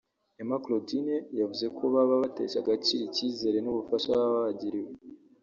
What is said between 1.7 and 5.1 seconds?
ko baba batesha agaciro icyizere n’ububasha baba bagiriwe